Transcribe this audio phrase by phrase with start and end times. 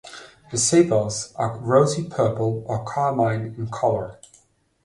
[0.49, 4.17] The sepals are rosy purple or carmine in color.